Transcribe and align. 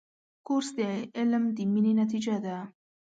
کورس 0.47 0.69
د 0.79 0.81
علم 1.17 1.43
د 1.57 1.57
مینې 1.71 1.93
نتیجه 2.01 2.35
ده. 2.45 2.57